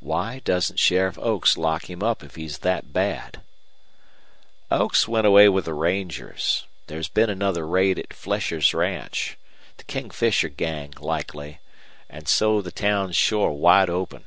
[0.00, 3.40] "Why doesn't Sheriff Oaks lock him up if he's that bad?"
[4.70, 6.66] "Oaks went away with the rangers.
[6.86, 9.38] There's been another raid at Flesher's ranch.
[9.78, 11.60] The King Fisher gang, likely.
[12.10, 14.26] An' so the town's shore wide open."